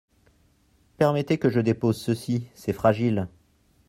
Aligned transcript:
Permettez 0.97 1.37
que 1.37 1.51
je 1.51 1.59
dépose 1.59 2.01
ceci, 2.01 2.47
c’est 2.55 2.73
fragile. 2.73 3.27